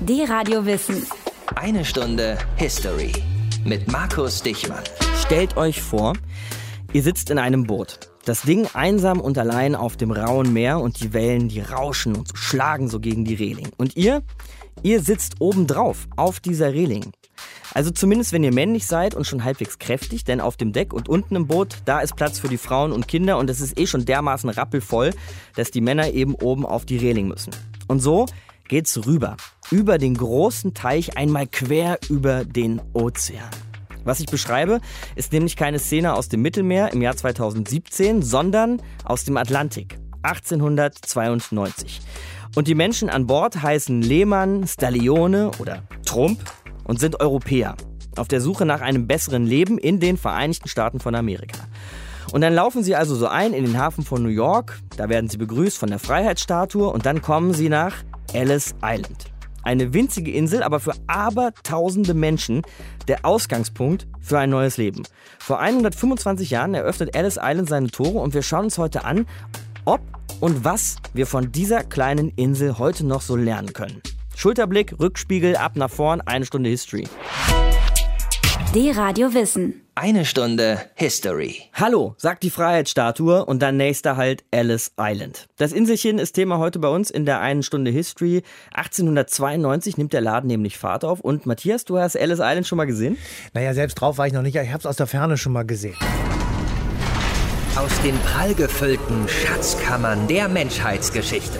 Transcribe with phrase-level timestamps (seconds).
[0.00, 1.06] Die Radio Wissen.
[1.54, 3.12] Eine Stunde History
[3.64, 4.84] mit Markus Dichmann.
[5.24, 6.12] Stellt euch vor,
[6.92, 8.10] ihr sitzt in einem Boot.
[8.26, 12.28] Das Ding einsam und allein auf dem rauen Meer und die Wellen, die rauschen und
[12.34, 13.70] schlagen so gegen die Reling.
[13.78, 14.22] Und ihr,
[14.82, 17.12] ihr sitzt obendrauf auf dieser Reling.
[17.72, 21.08] Also zumindest wenn ihr männlich seid und schon halbwegs kräftig, denn auf dem Deck und
[21.08, 23.86] unten im Boot, da ist Platz für die Frauen und Kinder und es ist eh
[23.86, 25.14] schon dermaßen rappelvoll,
[25.56, 27.52] dass die Männer eben oben auf die Reling müssen.
[27.88, 28.26] Und so
[28.68, 29.36] geht's rüber,
[29.70, 33.50] über den großen Teich einmal quer über den Ozean.
[34.04, 34.80] Was ich beschreibe,
[35.16, 42.00] ist nämlich keine Szene aus dem Mittelmeer im Jahr 2017, sondern aus dem Atlantik 1892.
[42.54, 46.38] Und die Menschen an Bord heißen Lehmann, Stallione oder Trump
[46.84, 47.76] und sind Europäer
[48.16, 51.64] auf der Suche nach einem besseren Leben in den Vereinigten Staaten von Amerika.
[52.32, 55.28] Und dann laufen sie also so ein in den Hafen von New York, da werden
[55.28, 57.94] sie begrüßt von der Freiheitsstatue und dann kommen sie nach
[58.32, 59.26] Ellis Island.
[59.62, 62.62] Eine winzige Insel, aber für abertausende Menschen
[63.08, 65.02] der Ausgangspunkt für ein neues Leben.
[65.38, 69.26] Vor 125 Jahren eröffnet Ellis Island seine Tore und wir schauen uns heute an,
[69.84, 70.00] ob
[70.40, 74.02] und was wir von dieser kleinen Insel heute noch so lernen können.
[74.36, 77.08] Schulterblick, Rückspiegel, ab nach vorn, eine Stunde History.
[78.74, 79.85] Die Radio Wissen.
[79.98, 81.62] Eine Stunde History.
[81.72, 85.46] Hallo, sagt die Freiheitsstatue und dann nächster halt Ellis Island.
[85.56, 88.42] Das Inselchen ist Thema heute bei uns in der einen Stunde History.
[88.74, 91.20] 1892 nimmt der Laden nämlich Fahrt auf.
[91.20, 93.16] Und Matthias, du hast Ellis Island schon mal gesehen?
[93.54, 94.54] Naja, selbst drauf war ich noch nicht.
[94.54, 95.96] Ich habe es aus der Ferne schon mal gesehen.
[97.74, 101.58] Aus den prallgefüllten Schatzkammern der Menschheitsgeschichte.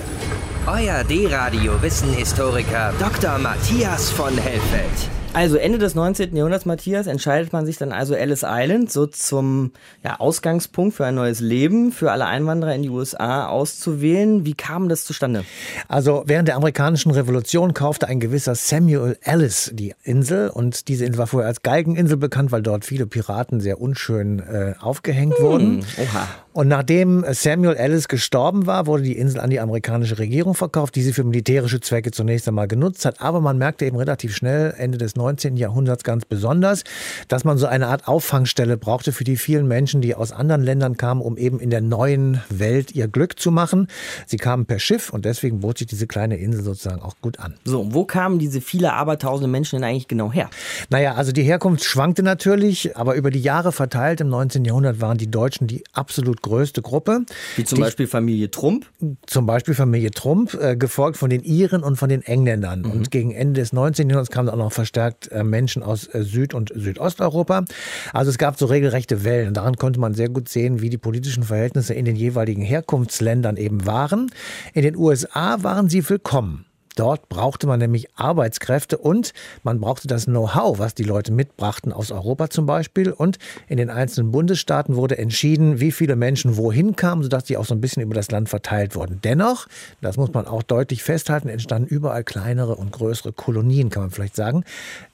[0.66, 3.38] Euer D-Radio-Wissenhistoriker Dr.
[3.38, 5.15] Matthias von Hellfeld.
[5.36, 6.34] Also Ende des 19.
[6.34, 11.14] Jahrhunderts, Matthias, entscheidet man sich dann also Ellis Island so zum ja, Ausgangspunkt für ein
[11.14, 14.46] neues Leben für alle Einwanderer in die USA auszuwählen.
[14.46, 15.44] Wie kam das zustande?
[15.88, 21.18] Also während der amerikanischen Revolution kaufte ein gewisser Samuel Ellis die Insel und diese Insel
[21.18, 25.86] war vorher als Galgeninsel bekannt, weil dort viele Piraten sehr unschön äh, aufgehängt hm, wurden.
[25.98, 26.28] Oha.
[26.56, 31.02] Und nachdem Samuel Ellis gestorben war, wurde die Insel an die amerikanische Regierung verkauft, die
[31.02, 33.20] sie für militärische Zwecke zunächst einmal genutzt hat.
[33.20, 35.58] Aber man merkte eben relativ schnell, Ende des 19.
[35.58, 36.84] Jahrhunderts ganz besonders,
[37.28, 40.96] dass man so eine Art Auffangstelle brauchte für die vielen Menschen, die aus anderen Ländern
[40.96, 43.88] kamen, um eben in der neuen Welt ihr Glück zu machen.
[44.26, 47.56] Sie kamen per Schiff und deswegen bot sich diese kleine Insel sozusagen auch gut an.
[47.66, 50.48] So, wo kamen diese viele abertausende Menschen denn eigentlich genau her?
[50.88, 54.64] Naja, also die Herkunft schwankte natürlich, aber über die Jahre verteilt im 19.
[54.64, 57.22] Jahrhundert waren die Deutschen die absolut größte Gruppe.
[57.56, 58.86] Wie zum die, Beispiel Familie Trump?
[59.26, 62.82] Zum Beispiel Familie Trump, äh, gefolgt von den Iren und von den Engländern.
[62.82, 62.90] Mhm.
[62.90, 64.08] Und gegen Ende des 19.
[64.08, 67.64] Jahrhunderts kamen auch noch verstärkt äh, Menschen aus äh, Süd- und Südosteuropa.
[68.12, 69.54] Also es gab so regelrechte Wellen.
[69.54, 73.86] Daran konnte man sehr gut sehen, wie die politischen Verhältnisse in den jeweiligen Herkunftsländern eben
[73.86, 74.30] waren.
[74.72, 76.65] In den USA waren sie willkommen.
[76.96, 82.10] Dort brauchte man nämlich Arbeitskräfte und man brauchte das Know-how, was die Leute mitbrachten aus
[82.10, 83.12] Europa zum Beispiel.
[83.12, 87.66] Und in den einzelnen Bundesstaaten wurde entschieden, wie viele Menschen wohin kamen, sodass die auch
[87.66, 89.20] so ein bisschen über das Land verteilt wurden.
[89.22, 89.66] Dennoch,
[90.00, 94.36] das muss man auch deutlich festhalten, entstanden überall kleinere und größere Kolonien, kann man vielleicht
[94.36, 94.64] sagen.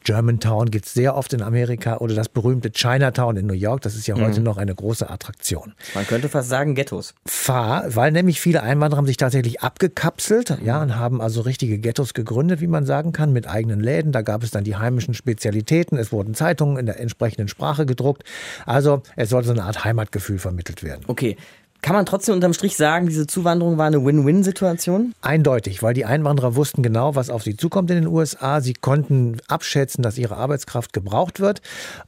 [0.05, 3.83] Germantown gibt es sehr oft in Amerika oder das berühmte Chinatown in New York.
[3.83, 4.45] Das ist ja heute mhm.
[4.45, 5.75] noch eine große Attraktion.
[5.95, 7.15] Man könnte fast sagen Ghettos.
[7.27, 12.15] Fahr, weil nämlich viele Einwanderer haben sich tatsächlich abgekapselt ja, und haben also richtige Ghettos
[12.15, 14.13] gegründet, wie man sagen kann, mit eigenen Läden.
[14.13, 15.99] Da gab es dann die heimischen Spezialitäten.
[15.99, 18.25] Es wurden Zeitungen in der entsprechenden Sprache gedruckt.
[18.67, 21.05] Also es sollte so eine Art Heimatgefühl vermittelt werden.
[21.07, 21.37] Okay.
[21.85, 25.15] Kann man trotzdem unterm Strich sagen, diese Zuwanderung war eine Win-Win-Situation?
[25.21, 28.61] Eindeutig, weil die Einwanderer wussten genau, was auf sie zukommt in den USA.
[28.61, 31.61] Sie konnten abschätzen, dass ihre Arbeitskraft gebraucht wird.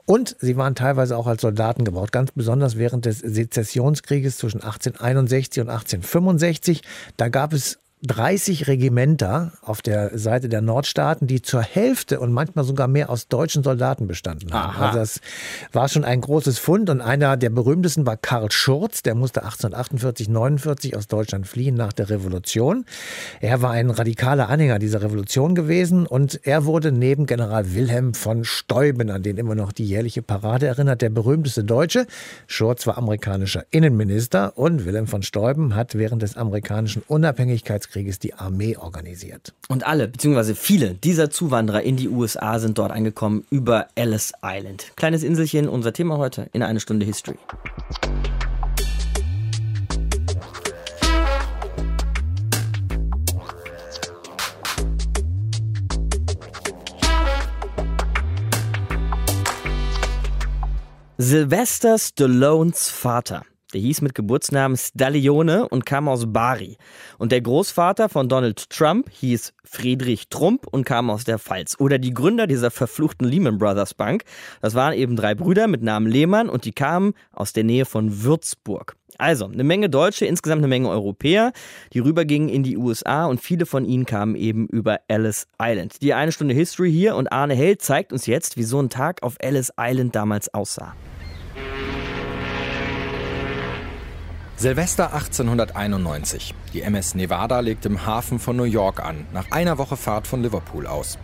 [0.06, 2.12] Und sie waren teilweise auch als Soldaten gebraucht.
[2.12, 6.82] Ganz besonders während des Sezessionskrieges zwischen 1861 und 1865.
[7.16, 12.64] Da gab es 30 Regimenter auf der Seite der Nordstaaten, die zur Hälfte und manchmal
[12.64, 14.76] sogar mehr aus deutschen Soldaten bestanden haben.
[14.76, 14.86] Aha.
[14.88, 15.20] Also das
[15.72, 20.28] war schon ein großes Fund und einer der berühmtesten war Karl Schurz, der musste 1848,
[20.28, 22.84] 49 aus Deutschland fliehen nach der Revolution.
[23.40, 28.44] Er war ein radikaler Anhänger dieser Revolution gewesen und er wurde neben General Wilhelm von
[28.44, 32.06] Steuben, an den immer noch die jährliche Parade erinnert, der berühmteste Deutsche.
[32.46, 38.34] Schurz war amerikanischer Innenminister und Wilhelm von Steuben hat während des amerikanischen Unabhängigkeitskriegs Bürgerkrieges die
[38.34, 39.54] Armee organisiert.
[39.68, 44.92] Und alle, beziehungsweise viele dieser Zuwanderer in die USA sind dort angekommen über Ellis Island.
[44.96, 47.38] Kleines Inselchen, unser Thema heute in eine Stunde History.
[61.16, 63.44] Sylvester Stallones Vater
[63.74, 66.78] Der hieß mit Geburtsnamen Stallione und kam aus Bari.
[67.18, 71.74] Und der Großvater von Donald Trump hieß Friedrich Trump und kam aus der Pfalz.
[71.80, 74.22] Oder die Gründer dieser verfluchten Lehman Brothers Bank.
[74.62, 78.22] Das waren eben drei Brüder mit Namen Lehmann und die kamen aus der Nähe von
[78.22, 78.94] Würzburg.
[79.18, 81.52] Also, eine Menge Deutsche, insgesamt eine Menge Europäer,
[81.92, 86.00] die rübergingen in die USA und viele von ihnen kamen eben über Ellis Island.
[86.02, 89.22] Die eine Stunde History hier und Arne Held zeigt uns jetzt, wie so ein Tag
[89.22, 90.94] auf Ellis Island damals aussah.
[94.64, 96.54] Silvester 1891.
[96.72, 100.42] Die MS Nevada legt im Hafen von New York an, nach einer Woche Fahrt von
[100.42, 101.18] Liverpool aus.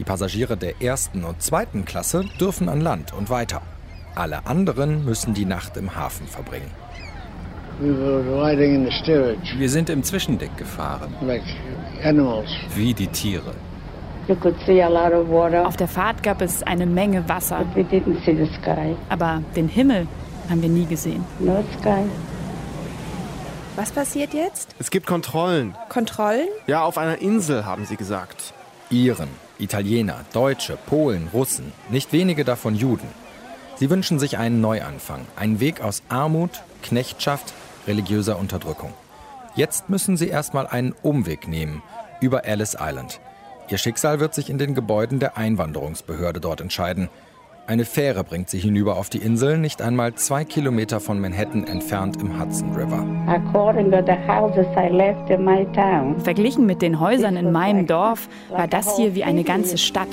[0.00, 3.62] Die Passagiere der ersten und zweiten Klasse dürfen an Land und weiter.
[4.16, 6.72] Alle anderen müssen die Nacht im Hafen verbringen.
[7.78, 11.14] Wir sind im Zwischendeck gefahren,
[12.74, 13.54] wie die Tiere.
[15.64, 17.64] Auf der Fahrt gab es eine Menge Wasser,
[19.08, 20.08] aber den Himmel
[20.50, 21.24] haben wir nie gesehen.
[23.74, 24.74] Was passiert jetzt?
[24.78, 25.74] Es gibt Kontrollen.
[25.88, 26.48] Kontrollen?
[26.66, 28.52] Ja, auf einer Insel, haben sie gesagt.
[28.90, 33.08] Iren, Italiener, Deutsche, Polen, Russen, nicht wenige davon Juden.
[33.76, 37.54] Sie wünschen sich einen Neuanfang, einen Weg aus Armut, Knechtschaft,
[37.86, 38.92] religiöser Unterdrückung.
[39.54, 41.82] Jetzt müssen sie erstmal einen Umweg nehmen
[42.20, 43.20] über Ellis Island.
[43.70, 47.08] Ihr Schicksal wird sich in den Gebäuden der Einwanderungsbehörde dort entscheiden.
[47.64, 52.16] Eine Fähre bringt sie hinüber auf die Insel, nicht einmal zwei Kilometer von Manhattan entfernt
[52.20, 53.06] im Hudson River.
[56.24, 60.08] Verglichen mit den Häusern in meinem Dorf war das hier wie eine ganze Stadt.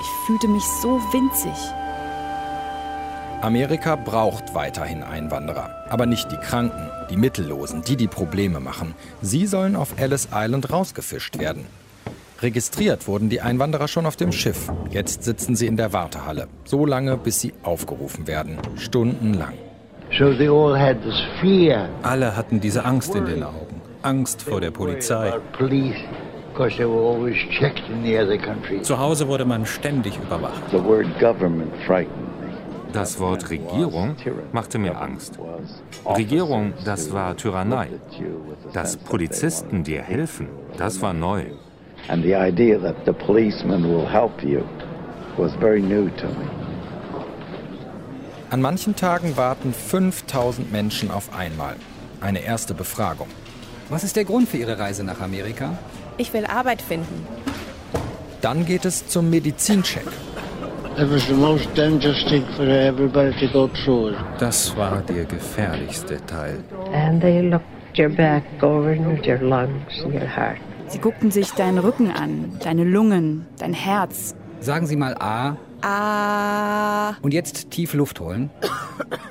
[0.00, 1.52] Ich fühlte mich so winzig.
[3.42, 8.94] Amerika braucht weiterhin Einwanderer, aber nicht die Kranken, die Mittellosen, die die Probleme machen.
[9.22, 11.66] Sie sollen auf Ellis Island rausgefischt werden.
[12.42, 14.70] Registriert wurden die Einwanderer schon auf dem Schiff.
[14.90, 16.48] Jetzt sitzen sie in der Wartehalle.
[16.64, 18.58] So lange, bis sie aufgerufen werden.
[18.76, 19.54] Stundenlang.
[22.02, 23.80] Alle hatten diese Angst in den Augen.
[24.02, 25.32] Angst vor der Polizei.
[28.82, 30.62] Zu Hause wurde man ständig überwacht.
[32.92, 34.14] Das Wort Regierung
[34.52, 35.38] machte mir Angst.
[36.06, 37.88] Regierung, das war Tyrannei.
[38.72, 40.48] Dass Polizisten dir helfen,
[40.78, 41.46] das war neu.
[42.08, 44.64] And the idea that the policeman will help you
[45.36, 46.46] was very new to me.
[48.50, 51.76] An manchen Tagen warten 5000 Menschen auf einmal.
[52.20, 53.28] Eine erste Befragung.
[53.88, 55.76] Was ist der Grund für Ihre Reise nach Amerika?
[56.16, 57.26] Ich will Arbeit finden.
[58.40, 60.06] Dann geht es zum Medizincheck.
[64.38, 66.64] Das war der gefährlichste Teil.
[66.92, 70.58] And they looked your back over and your lungs and your heart.
[70.88, 74.34] Sie guckten sich deinen Rücken an, deine Lungen, dein Herz.
[74.60, 75.56] Sagen Sie mal A.
[75.82, 77.16] A.
[77.22, 78.50] Und jetzt tief Luft holen.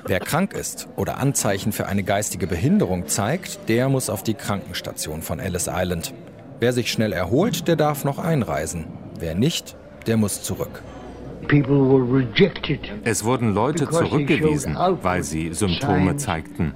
[0.06, 5.22] Wer krank ist oder Anzeichen für eine geistige Behinderung zeigt, der muss auf die Krankenstation
[5.22, 6.14] von Ellis Island.
[6.60, 8.86] Wer sich schnell erholt, der darf noch einreisen.
[9.18, 9.76] Wer nicht,
[10.06, 10.82] der muss zurück.
[13.04, 16.74] Es wurden Leute zurückgewiesen, weil sie Symptome zeigten.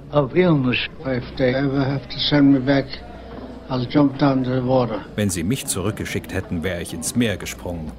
[5.15, 7.89] Wenn sie mich zurückgeschickt hätten, wäre ich ins Meer gesprungen.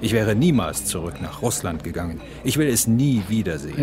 [0.00, 2.20] Ich wäre niemals zurück nach Russland gegangen.
[2.44, 3.74] Ich will es nie wiedersehen.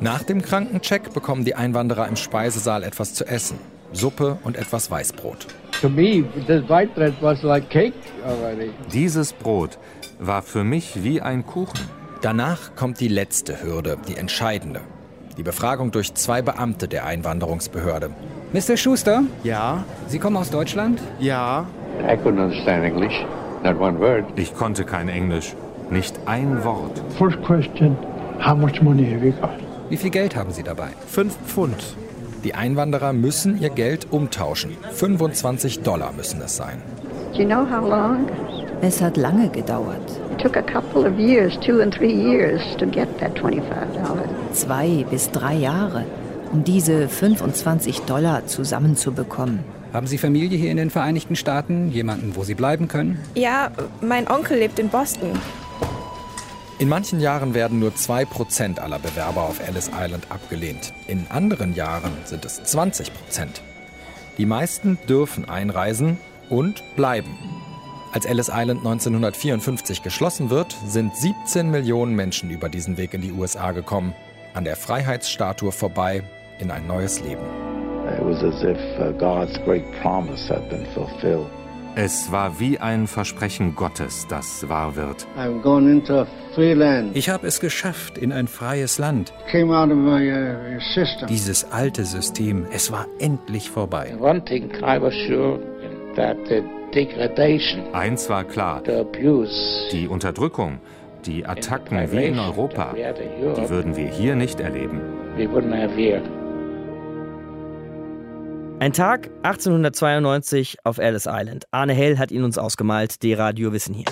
[0.00, 3.58] Nach dem Krankencheck bekommen die Einwanderer im Speisesaal etwas zu essen.
[3.92, 5.46] Suppe und etwas Weißbrot.
[8.92, 9.78] Dieses Brot
[10.18, 11.80] war für mich wie ein Kuchen.
[12.22, 14.80] Danach kommt die letzte Hürde, die entscheidende.
[15.36, 18.10] Die Befragung durch zwei Beamte der Einwanderungsbehörde.
[18.52, 18.76] Mr.
[18.76, 19.22] Schuster?
[19.42, 19.84] Ja?
[20.06, 21.00] Sie kommen aus Deutschland?
[21.18, 21.66] Ja.
[22.00, 23.24] I couldn't understand English,
[23.62, 24.24] not one word.
[24.36, 25.54] Ich konnte kein Englisch,
[25.90, 27.02] nicht ein Wort.
[27.18, 27.96] First question,
[28.44, 29.50] how much money have you got?
[29.90, 30.88] Wie viel Geld haben Sie dabei?
[31.06, 31.96] Fünf Pfund.
[32.44, 34.76] Die Einwanderer müssen ihr Geld umtauschen.
[34.92, 36.80] 25 Dollar müssen es sein.
[37.32, 38.26] Do you know how long?
[38.82, 40.10] Es hat lange gedauert.
[40.32, 43.62] It took a couple of years, two and three years, to get that $25.
[44.52, 46.04] Zwei bis drei Jahre,
[46.52, 49.60] um diese 25 Dollar zusammenzubekommen.
[49.94, 51.90] Haben Sie Familie hier in den Vereinigten Staaten?
[51.90, 53.18] Jemanden, wo Sie bleiben können?
[53.34, 53.70] Ja,
[54.02, 55.30] mein Onkel lebt in Boston.
[56.78, 60.92] In manchen Jahren werden nur 2% aller Bewerber auf Ellis Island abgelehnt.
[61.06, 63.10] In anderen Jahren sind es 20%.
[64.36, 66.18] Die meisten dürfen einreisen
[66.50, 67.38] und bleiben.
[68.16, 73.30] Als Ellis Island 1954 geschlossen wird, sind 17 Millionen Menschen über diesen Weg in die
[73.30, 74.14] USA gekommen.
[74.54, 76.22] An der Freiheitsstatue vorbei
[76.58, 77.42] in ein neues Leben.
[77.42, 78.34] Uh.
[81.98, 85.26] Es war wie ein Versprechen Gottes, das wahr wird.
[87.14, 89.32] Ich habe es geschafft in ein freies Land.
[91.28, 94.14] Dieses alte System, es war endlich vorbei.
[97.92, 100.80] Eins war klar, die Unterdrückung,
[101.26, 105.00] die Attacken wie in Europa, die würden wir hier nicht erleben.
[108.78, 111.64] Ein Tag 1892 auf Ellis Island.
[111.70, 113.22] Arne Hell hat ihn uns ausgemalt.
[113.22, 114.04] D-Radio Wissen hier.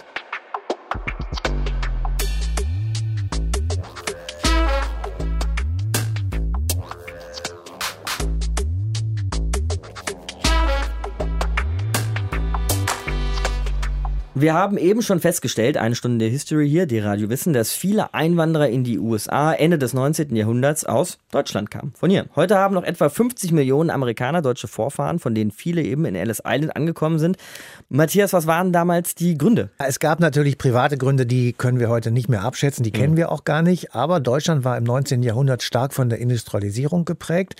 [14.44, 18.12] Wir haben eben schon festgestellt, eine Stunde der History hier, die Radio Wissen, dass viele
[18.12, 20.36] Einwanderer in die USA Ende des 19.
[20.36, 21.94] Jahrhunderts aus Deutschland kamen.
[21.96, 22.26] Von hier.
[22.36, 26.42] Heute haben noch etwa 50 Millionen Amerikaner deutsche Vorfahren, von denen viele eben in Ellis
[26.46, 27.38] Island angekommen sind.
[27.88, 29.70] Matthias, was waren damals die Gründe?
[29.78, 33.16] Es gab natürlich private Gründe, die können wir heute nicht mehr abschätzen, die kennen mhm.
[33.16, 33.94] wir auch gar nicht.
[33.94, 35.22] Aber Deutschland war im 19.
[35.22, 37.54] Jahrhundert stark von der Industrialisierung geprägt.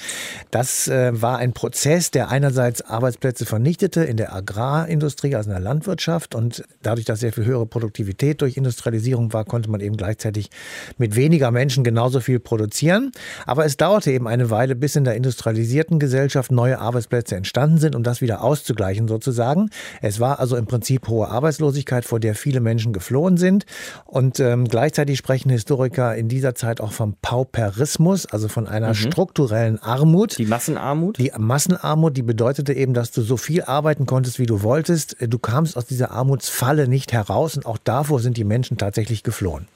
[0.51, 5.65] Das äh, war ein Prozess, der einerseits Arbeitsplätze vernichtete in der Agrarindustrie, also in der
[5.65, 10.51] Landwirtschaft und dadurch, dass sehr viel höhere Produktivität durch Industrialisierung war, konnte man eben gleichzeitig
[10.99, 13.13] mit weniger Menschen genauso viel produzieren.
[13.47, 17.95] Aber es dauerte eben eine Weile, bis in der industrialisierten Gesellschaft neue Arbeitsplätze entstanden sind,
[17.95, 19.71] um das wieder auszugleichen sozusagen.
[20.03, 23.67] Es war also im Prinzip hohe Arbeitslosigkeit, vor der viele Menschen geflohen sind.
[24.05, 28.95] Und ähm, gleichzeitig sprechen Historiker in dieser Zeit auch vom Pauperismus, also von einer mhm.
[28.95, 30.39] strukturellen Armut.
[30.39, 31.19] Die Massenarmut?
[31.19, 35.17] Die Massenarmut, die bedeutete eben, dass du so viel arbeiten konntest, wie du wolltest.
[35.21, 39.23] Du kamst aus dieser Armuts Falle nicht heraus und auch davor sind die Menschen tatsächlich
[39.25, 39.67] geflohen.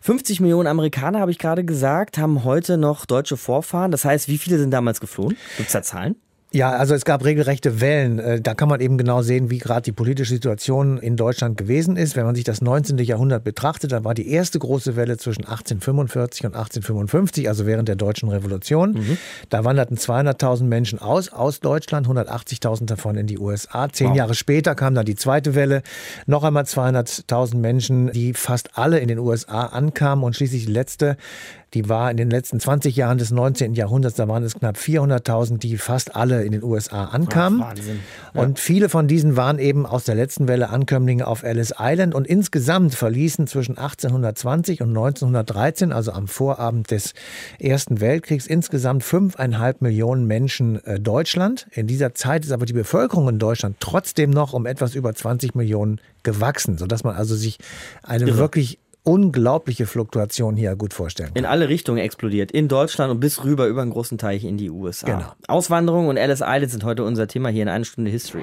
[0.00, 3.90] 50 Millionen Amerikaner, habe ich gerade gesagt, haben heute noch deutsche Vorfahren.
[3.90, 5.36] Das heißt, wie viele sind damals geflohen?
[5.56, 6.16] Gibt es da Zahlen?
[6.50, 8.18] Ja, also es gab regelrechte Wellen.
[8.18, 11.96] Äh, da kann man eben genau sehen, wie gerade die politische Situation in Deutschland gewesen
[11.96, 12.16] ist.
[12.16, 12.96] Wenn man sich das 19.
[12.98, 17.96] Jahrhundert betrachtet, dann war die erste große Welle zwischen 1845 und 1855, also während der
[17.96, 18.92] Deutschen Revolution.
[18.92, 19.18] Mhm.
[19.50, 23.90] Da wanderten 200.000 Menschen aus, aus Deutschland, 180.000 davon in die USA.
[23.92, 24.16] Zehn wow.
[24.16, 25.82] Jahre später kam dann die zweite Welle,
[26.24, 31.18] noch einmal 200.000 Menschen, die fast alle in den USA ankamen und schließlich die letzte
[31.74, 33.74] die war in den letzten 20 Jahren des 19.
[33.74, 37.60] Jahrhunderts, da waren es knapp 400.000, die fast alle in den USA ankamen.
[37.62, 38.00] Ach, Wahnsinn.
[38.34, 38.40] Ja.
[38.40, 42.14] Und viele von diesen waren eben aus der letzten Welle Ankömmlinge auf Ellis Island.
[42.14, 47.12] Und insgesamt verließen zwischen 1820 und 1913, also am Vorabend des
[47.58, 51.66] Ersten Weltkriegs, insgesamt fünfeinhalb Millionen Menschen äh, Deutschland.
[51.72, 55.54] In dieser Zeit ist aber die Bevölkerung in Deutschland trotzdem noch um etwas über 20
[55.54, 57.58] Millionen gewachsen, sodass man also sich
[58.02, 58.38] eine Irre.
[58.38, 61.38] wirklich unglaubliche Fluktuation hier gut vorstellen kann.
[61.38, 62.52] In alle Richtungen explodiert.
[62.52, 65.06] In Deutschland und bis rüber über einen großen Teich in die USA.
[65.06, 65.32] Genau.
[65.46, 68.42] Auswanderung und Alice Island sind heute unser Thema hier in einer Stunde History.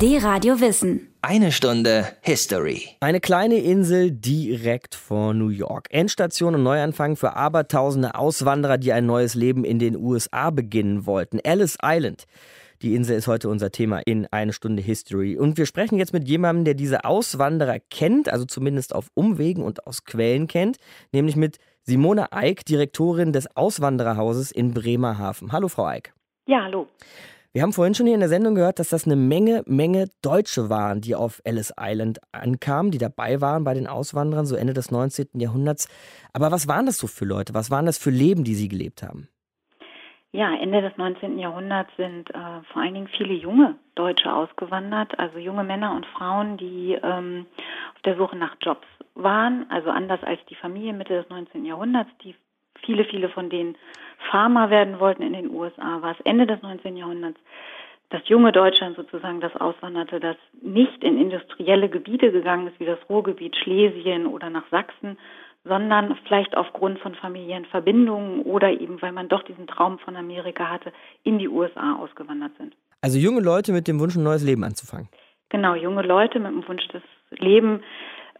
[0.00, 1.12] Die Radio Wissen.
[1.20, 2.88] Eine Stunde History.
[2.98, 5.86] Eine kleine Insel direkt vor New York.
[5.90, 11.38] Endstation und Neuanfang für abertausende Auswanderer, die ein neues Leben in den USA beginnen wollten.
[11.44, 12.24] Alice Island.
[12.82, 15.38] Die Insel ist heute unser Thema in eine Stunde History.
[15.38, 19.86] Und wir sprechen jetzt mit jemandem, der diese Auswanderer kennt, also zumindest auf Umwegen und
[19.86, 20.78] aus Quellen kennt,
[21.12, 25.52] nämlich mit Simone Eick, Direktorin des Auswandererhauses in Bremerhaven.
[25.52, 26.12] Hallo, Frau Eick.
[26.48, 26.88] Ja, hallo.
[27.52, 30.68] Wir haben vorhin schon hier in der Sendung gehört, dass das eine Menge, Menge Deutsche
[30.68, 34.90] waren, die auf Ellis Island ankamen, die dabei waren bei den Auswanderern, so Ende des
[34.90, 35.28] 19.
[35.34, 35.86] Jahrhunderts.
[36.32, 37.54] Aber was waren das so für Leute?
[37.54, 39.28] Was waren das für Leben, die sie gelebt haben?
[40.34, 41.38] Ja, Ende des 19.
[41.38, 46.56] Jahrhunderts sind äh, vor allen Dingen viele junge Deutsche ausgewandert, also junge Männer und Frauen,
[46.56, 47.44] die ähm,
[47.94, 51.66] auf der Suche nach Jobs waren, also anders als die Familie Mitte des 19.
[51.66, 52.34] Jahrhunderts, die
[52.82, 53.76] viele, viele von denen
[54.30, 56.96] Farmer werden wollten in den USA, war es Ende des 19.
[56.96, 57.38] Jahrhunderts
[58.12, 62.98] das junge Deutschland sozusagen das auswanderte, das nicht in industrielle Gebiete gegangen ist, wie das
[63.08, 65.18] Ruhrgebiet Schlesien oder nach Sachsen,
[65.64, 70.68] sondern vielleicht aufgrund von familiären Verbindungen oder eben, weil man doch diesen Traum von Amerika
[70.68, 70.92] hatte,
[71.22, 72.74] in die USA ausgewandert sind.
[73.00, 75.08] Also junge Leute mit dem Wunsch, ein neues Leben anzufangen.
[75.48, 77.82] Genau, junge Leute mit dem Wunsch, das Leben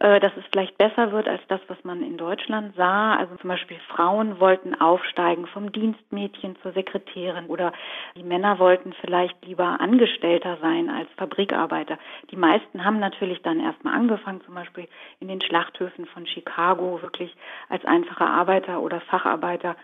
[0.03, 3.15] dass es vielleicht besser wird als das, was man in Deutschland sah.
[3.15, 7.71] Also zum Beispiel Frauen wollten aufsteigen vom Dienstmädchen zur Sekretärin oder
[8.17, 11.97] die Männer wollten vielleicht lieber Angestellter sein als Fabrikarbeiter.
[12.31, 14.89] Die meisten haben natürlich dann erstmal angefangen, zum Beispiel
[15.21, 17.33] in den Schlachthöfen von Chicago wirklich
[17.69, 19.77] als einfache Arbeiter oder Facharbeiter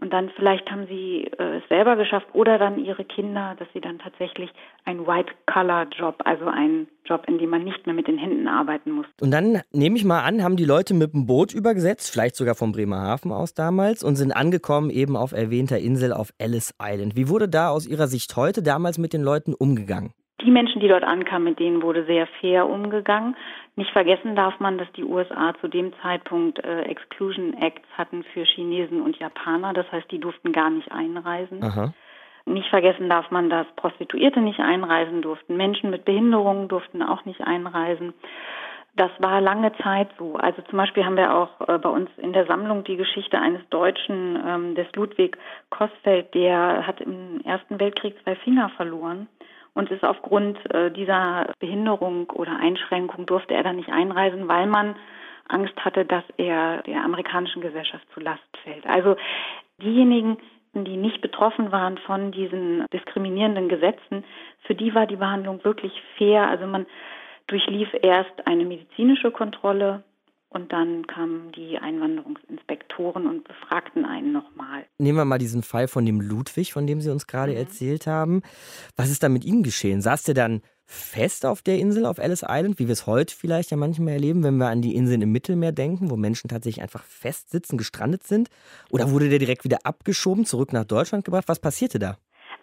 [0.00, 3.80] und dann vielleicht haben sie äh, es selber geschafft oder dann ihre Kinder, dass sie
[3.80, 4.50] dann tatsächlich
[4.84, 9.06] einen White-Color-Job, also einen Job, in dem man nicht mehr mit den Händen arbeiten muss.
[9.20, 12.54] Und dann nehme ich mal an, haben die Leute mit dem Boot übergesetzt, vielleicht sogar
[12.54, 17.16] vom Bremerhaven aus damals, und sind angekommen eben auf erwähnter Insel auf Ellis Island.
[17.16, 20.12] Wie wurde da aus Ihrer Sicht heute damals mit den Leuten umgegangen?
[20.44, 23.36] Die Menschen, die dort ankamen, mit denen wurde sehr fair umgegangen.
[23.76, 28.44] Nicht vergessen darf man, dass die USA zu dem Zeitpunkt äh, Exclusion Acts hatten für
[28.44, 29.72] Chinesen und Japaner.
[29.72, 31.62] Das heißt, die durften gar nicht einreisen.
[31.62, 31.92] Aha.
[32.46, 35.56] Nicht vergessen darf man, dass Prostituierte nicht einreisen durften.
[35.56, 38.12] Menschen mit Behinderungen durften auch nicht einreisen.
[38.96, 40.36] Das war lange Zeit so.
[40.36, 43.66] Also zum Beispiel haben wir auch äh, bei uns in der Sammlung die Geschichte eines
[43.70, 45.36] Deutschen, ähm, des Ludwig
[45.70, 49.26] Kosfeld, der hat im Ersten Weltkrieg zwei Finger verloren
[49.74, 54.96] und ist aufgrund äh, dieser Behinderung oder Einschränkung durfte er dann nicht einreisen, weil man
[55.48, 58.86] Angst hatte, dass er der amerikanischen Gesellschaft zu Last fällt.
[58.86, 59.16] Also
[59.82, 60.38] diejenigen,
[60.72, 64.24] die nicht betroffen waren von diesen diskriminierenden Gesetzen,
[64.62, 66.48] für die war die Behandlung wirklich fair.
[66.48, 66.86] Also man
[67.46, 70.02] durchlief erst eine medizinische Kontrolle
[70.54, 74.84] und dann kamen die Einwanderungsinspektoren und befragten einen nochmal.
[74.98, 77.58] Nehmen wir mal diesen Fall von dem Ludwig, von dem Sie uns gerade mhm.
[77.58, 78.42] erzählt haben.
[78.96, 80.00] Was ist da mit ihm geschehen?
[80.00, 83.70] Saß der dann fest auf der Insel auf Ellis Island, wie wir es heute vielleicht
[83.70, 87.02] ja manchmal erleben, wenn wir an die Inseln im Mittelmeer denken, wo Menschen tatsächlich einfach
[87.02, 88.48] festsitzen, gestrandet sind?
[88.90, 91.44] Oder wurde der direkt wieder abgeschoben, zurück nach Deutschland gebracht?
[91.48, 92.16] Was passierte da?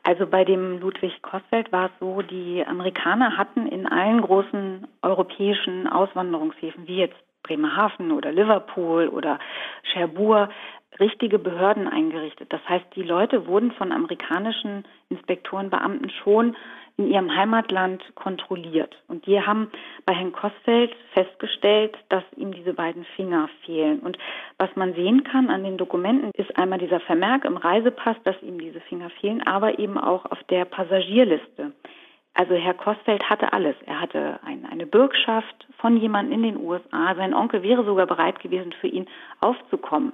[0.04, 5.88] Also bei dem Ludwig Kosfeld war es so, die Amerikaner hatten in allen großen europäischen
[5.88, 9.40] Auswanderungshäfen, wie jetzt Bremerhaven oder Liverpool oder
[9.92, 10.50] Cherbourg,
[11.00, 12.52] richtige Behörden eingerichtet.
[12.52, 16.56] Das heißt, die Leute wurden von amerikanischen Inspektoren, Beamten schon
[16.98, 18.96] in ihrem Heimatland kontrolliert.
[19.08, 19.72] Und die haben
[20.06, 24.00] bei Herrn Kosfeld festgestellt, dass ihm diese beiden Finger fehlen.
[24.00, 24.18] Und
[24.58, 28.60] was man sehen kann an den Dokumenten, ist einmal dieser Vermerk im Reisepass, dass ihm
[28.60, 31.72] diese Finger fehlen, aber eben auch auf der Passagierliste.
[32.34, 33.76] Also Herr Kosfeld hatte alles.
[33.86, 37.14] Er hatte ein, eine Bürgschaft von jemandem in den USA.
[37.16, 39.08] Sein Onkel wäre sogar bereit gewesen, für ihn
[39.42, 40.14] aufzukommen.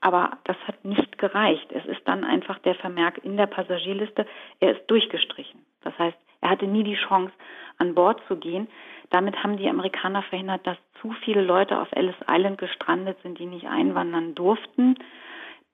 [0.00, 1.70] Aber das hat nicht gereicht.
[1.70, 4.26] Es ist dann einfach der Vermerk in der Passagierliste,
[4.58, 5.64] er ist durchgestrichen.
[5.82, 7.32] Das heißt, er hatte nie die Chance,
[7.78, 8.66] an Bord zu gehen.
[9.10, 13.46] Damit haben die Amerikaner verhindert, dass zu viele Leute auf Ellis Island gestrandet sind, die
[13.46, 14.96] nicht einwandern durften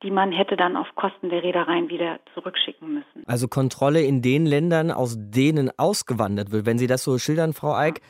[0.02, 3.24] die man hätte dann auf Kosten der Reedereien wieder zurückschicken müssen.
[3.26, 6.66] Also Kontrolle in den Ländern, aus denen ausgewandert wird.
[6.66, 8.00] Wenn Sie das so schildern, Frau Eick,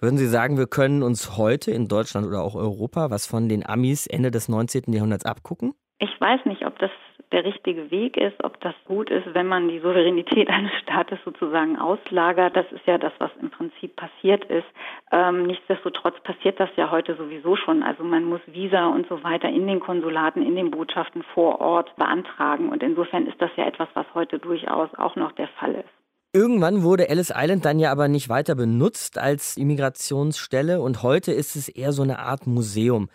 [0.00, 3.64] würden Sie sagen, wir können uns heute in Deutschland oder auch Europa was von den
[3.66, 4.92] Amis Ende des 19.
[4.92, 5.74] Jahrhunderts abgucken?
[5.98, 6.90] Ich weiß nicht, ob das
[7.32, 11.78] der richtige Weg ist, ob das gut ist, wenn man die Souveränität eines Staates sozusagen
[11.78, 12.56] auslagert.
[12.56, 14.66] Das ist ja das, was im Prinzip passiert ist.
[15.12, 17.82] Ähm, nichtsdestotrotz passiert das ja heute sowieso schon.
[17.82, 21.94] Also man muss Visa und so weiter in den Konsulaten, in den Botschaften vor Ort
[21.96, 22.68] beantragen.
[22.70, 26.04] Und insofern ist das ja etwas, was heute durchaus auch noch der Fall ist.
[26.32, 31.54] Irgendwann wurde Ellis Island dann ja aber nicht weiter benutzt als Immigrationsstelle und heute ist
[31.54, 33.08] es eher so eine Art Museum.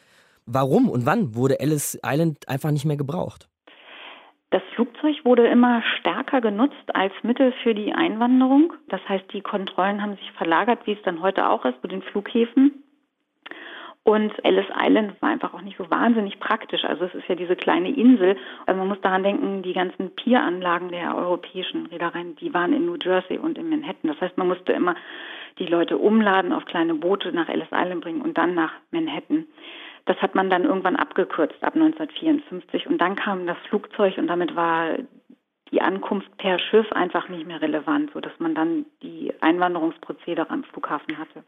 [0.45, 3.48] Warum und wann wurde Ellis Island einfach nicht mehr gebraucht?
[4.51, 8.73] Das Flugzeug wurde immer stärker genutzt als Mittel für die Einwanderung.
[8.88, 12.01] Das heißt, die Kontrollen haben sich verlagert, wie es dann heute auch ist, mit den
[12.01, 12.83] Flughäfen.
[14.03, 16.83] Und Ellis Island war einfach auch nicht so wahnsinnig praktisch.
[16.83, 18.38] Also es ist ja diese kleine Insel.
[18.65, 22.97] Also man muss daran denken, die ganzen Pieranlagen der europäischen Reedereien, die waren in New
[22.99, 24.09] Jersey und in Manhattan.
[24.09, 24.95] Das heißt, man musste immer
[25.59, 29.45] die Leute umladen, auf kleine Boote nach Ellis Island bringen und dann nach Manhattan.
[30.05, 34.55] Das hat man dann irgendwann abgekürzt ab 1954 und dann kam das Flugzeug und damit
[34.55, 34.97] war
[35.71, 41.17] die Ankunft per Schiff einfach nicht mehr relevant, sodass man dann die Einwanderungsprozedere am Flughafen
[41.17, 41.43] hatte.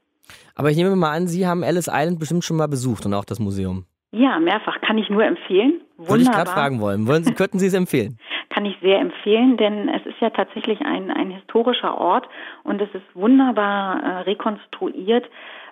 [0.56, 3.26] Aber ich nehme mal an, Sie haben Ellis Island bestimmt schon mal besucht und auch
[3.26, 3.86] das Museum.
[4.12, 4.82] Ja, mehrfach.
[4.82, 5.82] Kann ich nur empfehlen.
[5.98, 6.10] Wunderbar.
[6.10, 7.08] Wollte ich gerade fragen wollen.
[7.08, 8.18] wollen Sie, könnten Sie es empfehlen?
[8.50, 12.28] Kann ich sehr empfehlen, denn es ist ja tatsächlich ein, ein historischer Ort
[12.64, 15.26] und es ist wunderbar äh, rekonstruiert.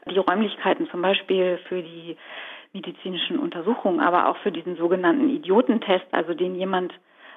[0.10, 2.16] Die Räumlichkeiten zum Beispiel für die
[2.74, 6.94] medizinischen Untersuchungen, aber auch für diesen sogenannten Idiotentest, also den jemand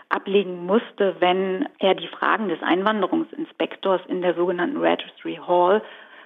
[0.08, 5.82] ablegen musste, wenn er die Fragen des Einwanderungsinspektors in der sogenannten Registry Hall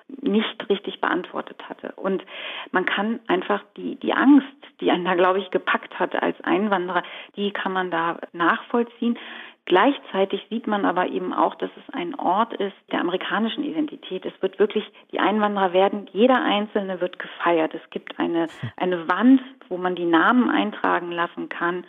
[0.09, 1.93] nicht richtig beantwortet hatte.
[1.97, 2.25] Und
[2.71, 4.47] man kann einfach die, die Angst,
[4.81, 7.03] die einen da, glaube ich, gepackt hat als Einwanderer,
[7.37, 9.19] die kann man da nachvollziehen.
[9.67, 14.25] Gleichzeitig sieht man aber eben auch, dass es ein Ort ist der amerikanischen Identität.
[14.25, 17.75] Es wird wirklich, die Einwanderer werden, jeder Einzelne wird gefeiert.
[17.75, 21.85] Es gibt eine, eine Wand, wo man die Namen eintragen lassen kann,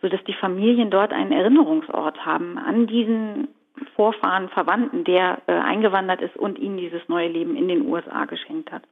[0.00, 3.48] sodass die Familien dort einen Erinnerungsort haben an diesen
[3.94, 8.72] Vorfahren, Verwandten, der äh, eingewandert ist und ihnen dieses neue Leben in den USA geschenkt
[8.72, 8.82] hat.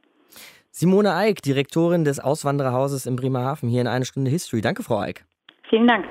[0.70, 4.60] Simone Eick, Direktorin des Auswandererhauses in Bremerhaven, hier in eine Stunde History.
[4.60, 5.24] Danke, Frau Eick.
[5.70, 6.04] Vielen Dank.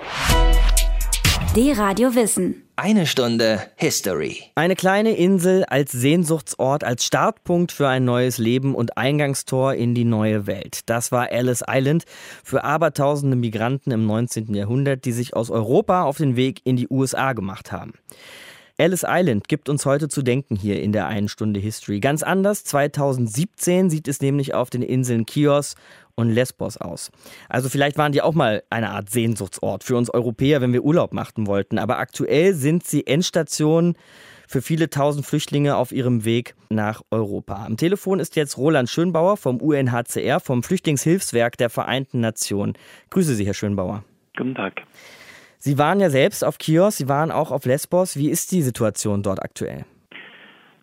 [1.56, 2.64] D-Radio Wissen.
[2.76, 4.40] Eine Stunde History.
[4.56, 10.04] Eine kleine Insel als Sehnsuchtsort, als Startpunkt für ein neues Leben und Eingangstor in die
[10.04, 10.82] neue Welt.
[10.88, 12.04] Das war Ellis Island
[12.44, 14.54] für abertausende Migranten im 19.
[14.54, 17.94] Jahrhundert, die sich aus Europa auf den Weg in die USA gemacht haben.
[18.78, 22.02] Ellis Island gibt uns heute zu denken hier in der einen Stunde History.
[22.02, 25.76] Ganz anders, 2017 sieht es nämlich auf den Inseln Chios
[26.16, 27.12] und Lesbos aus.
[27.50, 31.14] Also vielleicht waren die auch mal eine Art Sehnsuchtsort für uns Europäer, wenn wir Urlaub
[31.14, 31.78] machen wollten.
[31.78, 33.96] Aber aktuell sind sie Endstation
[34.48, 37.66] für viele tausend Flüchtlinge auf ihrem Weg nach Europa.
[37.66, 42.74] Am Telefon ist jetzt Roland Schönbauer vom UNHCR, vom Flüchtlingshilfswerk der Vereinten Nationen.
[43.10, 44.04] Grüße Sie, Herr Schönbauer.
[44.38, 44.82] Guten Tag.
[45.58, 48.18] Sie waren ja selbst auf Chios, Sie waren auch auf Lesbos.
[48.18, 49.86] Wie ist die Situation dort aktuell?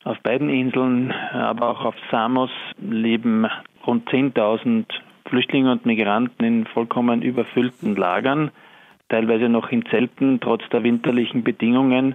[0.04, 3.46] Auf beiden Inseln, aber auch auf Samos leben
[3.86, 4.86] rund 10.000
[5.26, 8.50] Flüchtlinge und Migranten in vollkommen überfüllten Lagern,
[9.08, 12.14] teilweise noch in Zelten trotz der winterlichen Bedingungen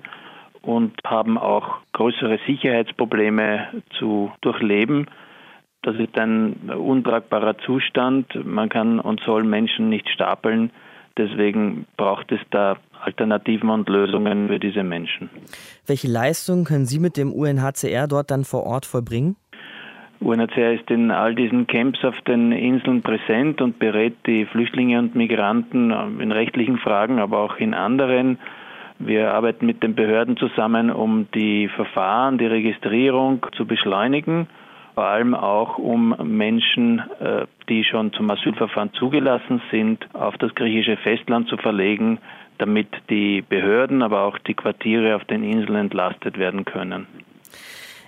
[0.62, 3.68] und haben auch größere Sicherheitsprobleme
[3.98, 5.08] zu durchleben.
[5.84, 8.28] Das ist ein untragbarer Zustand.
[8.46, 10.72] Man kann und soll Menschen nicht stapeln.
[11.18, 15.30] Deswegen braucht es da Alternativen und Lösungen für diese Menschen.
[15.86, 19.36] Welche Leistungen können Sie mit dem UNHCR dort dann vor Ort vollbringen?
[20.20, 25.16] UNHCR ist in all diesen Camps auf den Inseln präsent und berät die Flüchtlinge und
[25.16, 28.40] Migranten in rechtlichen Fragen, aber auch in anderen.
[29.00, 34.48] Wir arbeiten mit den Behörden zusammen, um die Verfahren, die Registrierung zu beschleunigen
[34.98, 40.98] vor allem auch um Menschen, äh, die schon zum Asylverfahren zugelassen sind, auf das griechische
[40.98, 42.18] Festland zu verlegen,
[42.58, 47.06] damit die Behörden, aber auch die Quartiere auf den Inseln entlastet werden können.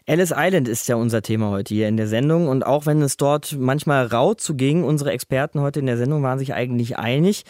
[0.10, 3.16] Ellis Island ist ja unser Thema heute hier in der Sendung und auch wenn es
[3.16, 7.44] dort manchmal rau zuging, unsere Experten heute in der Sendung waren sich eigentlich einig.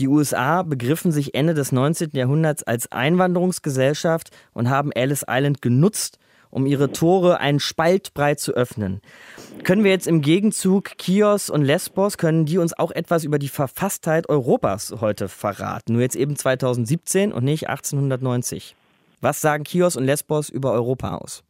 [0.00, 2.10] Die USA begriffen sich Ende des 19.
[2.14, 6.18] Jahrhunderts als Einwanderungsgesellschaft und haben Ellis Island genutzt,
[6.50, 9.02] um ihre Tore einen Spalt breit zu öffnen.
[9.62, 13.46] Können wir jetzt im Gegenzug Chios und Lesbos, können die uns auch etwas über die
[13.46, 15.92] Verfasstheit Europas heute verraten?
[15.92, 18.74] Nur jetzt eben 2017 und nicht 1890.
[19.20, 21.44] Was sagen Chios und Lesbos über Europa aus?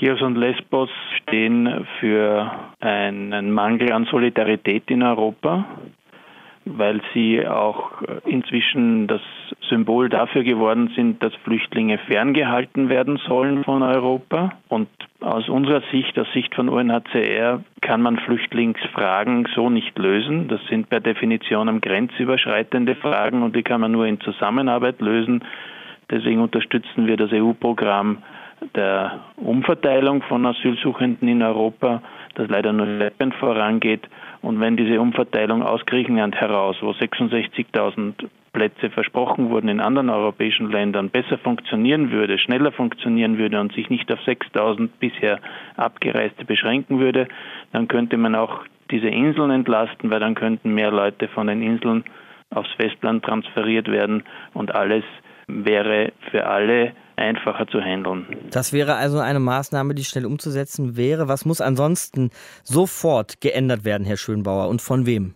[0.00, 0.88] Chios und Lesbos
[1.20, 5.66] stehen für einen Mangel an Solidarität in Europa
[6.66, 9.20] weil sie auch inzwischen das
[9.68, 14.52] Symbol dafür geworden sind, dass Flüchtlinge ferngehalten werden sollen von Europa.
[14.68, 14.88] Und
[15.20, 20.48] aus unserer Sicht, aus Sicht von UNHCR, kann man Flüchtlingsfragen so nicht lösen.
[20.48, 25.42] Das sind per Definition grenzüberschreitende Fragen und die kann man nur in Zusammenarbeit lösen.
[26.10, 28.18] Deswegen unterstützen wir das EU-Programm
[28.74, 32.02] der Umverteilung von Asylsuchenden in Europa,
[32.34, 34.08] das leider nur schleppend vorangeht.
[34.42, 38.14] Und wenn diese Umverteilung aus Griechenland heraus, wo 66.000
[38.52, 43.90] Plätze versprochen wurden in anderen europäischen Ländern, besser funktionieren würde, schneller funktionieren würde und sich
[43.90, 45.38] nicht auf 6.000 bisher
[45.76, 47.28] Abgereiste beschränken würde,
[47.72, 52.04] dann könnte man auch diese Inseln entlasten, weil dann könnten mehr Leute von den Inseln
[52.52, 55.04] aufs Festland transferiert werden und alles
[55.46, 58.26] wäre für alle einfacher zu handeln.
[58.50, 61.28] Das wäre also eine Maßnahme, die schnell umzusetzen wäre.
[61.28, 62.30] Was muss ansonsten
[62.64, 65.34] sofort geändert werden, Herr Schönbauer, und von wem?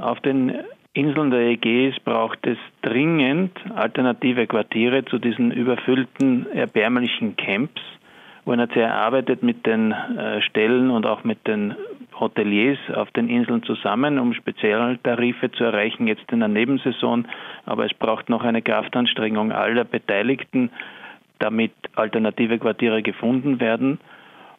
[0.00, 0.54] Auf den
[0.92, 7.80] Inseln der Ägäis braucht es dringend alternative Quartiere zu diesen überfüllten, erbärmlichen Camps.
[8.44, 11.74] UNHCR arbeitet mit den äh, Stellen und auch mit den
[12.18, 17.26] Hoteliers auf den Inseln zusammen, um Spezialtarife zu erreichen, jetzt in der Nebensaison.
[17.66, 20.70] Aber es braucht noch eine Kraftanstrengung aller Beteiligten,
[21.40, 23.98] damit alternative Quartiere gefunden werden.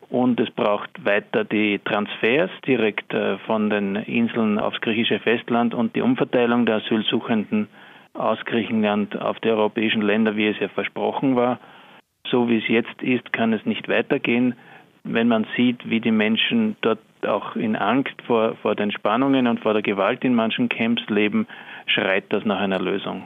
[0.10, 5.96] Und es braucht weiter die Transfers direkt äh, von den Inseln aufs griechische Festland und
[5.96, 7.68] die Umverteilung der Asylsuchenden
[8.14, 11.60] aus Griechenland auf die europäischen Länder, wie es ja versprochen war.
[12.30, 14.56] So wie es jetzt ist, kann es nicht weitergehen.
[15.06, 19.62] Wenn man sieht, wie die Menschen dort auch in Angst vor, vor den Spannungen und
[19.62, 21.48] vor der Gewalt in manchen Camps leben,
[21.86, 23.24] schreit das nach einer Lösung.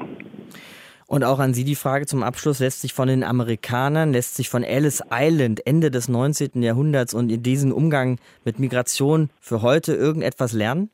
[1.08, 4.50] Und auch an Sie die Frage zum Abschluss, lässt sich von den Amerikanern, lässt sich
[4.50, 6.64] von Ellis Island Ende des 19.
[6.64, 10.90] Jahrhunderts und in diesem Umgang mit Migration für heute irgendetwas lernen?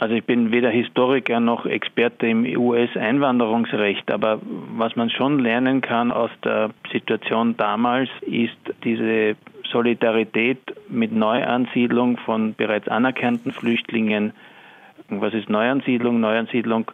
[0.00, 4.40] Also ich bin weder Historiker noch Experte im US-Einwanderungsrecht, aber
[4.74, 9.36] was man schon lernen kann aus der Situation damals, ist diese
[9.70, 14.32] Solidarität mit Neuansiedlung von bereits anerkannten Flüchtlingen.
[15.10, 16.18] Was ist Neuansiedlung?
[16.18, 16.90] Neuansiedlung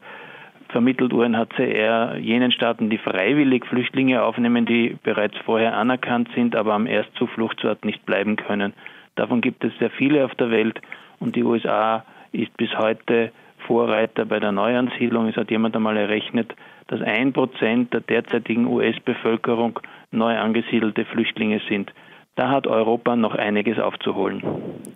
[0.68, 6.86] vermittelt UNHCR jenen Staaten, die freiwillig Flüchtlinge aufnehmen, die bereits vorher anerkannt sind, aber am
[6.86, 8.72] Erstzufluchtsort nicht bleiben können.
[9.14, 10.80] Davon gibt es sehr viele auf der Welt
[11.18, 13.32] und die USA ist bis heute
[13.66, 15.28] Vorreiter bei der Neuansiedlung.
[15.28, 16.54] Es hat jemand einmal errechnet,
[16.88, 21.92] dass ein Prozent der derzeitigen US-Bevölkerung neu angesiedelte Flüchtlinge sind.
[22.36, 24.42] Da hat Europa noch einiges aufzuholen.